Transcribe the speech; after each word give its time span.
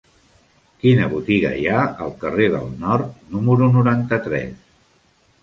Quina 0.85 1.09
botiga 1.11 1.51
hi 1.59 1.67
ha 1.73 1.81
al 2.07 2.15
carrer 2.23 2.49
del 2.55 2.73
Nord 2.87 3.31
número 3.37 3.71
noranta-tres? 3.79 4.59